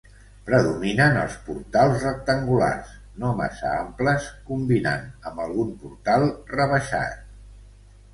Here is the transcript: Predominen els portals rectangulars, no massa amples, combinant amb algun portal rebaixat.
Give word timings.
Predominen 0.45 1.17
els 1.23 1.33
portals 1.49 1.99
rectangulars, 2.05 2.95
no 3.23 3.29
massa 3.41 3.73
amples, 3.81 4.25
combinant 4.47 5.05
amb 5.33 5.43
algun 5.45 5.69
portal 5.85 6.25
rebaixat. 6.55 7.21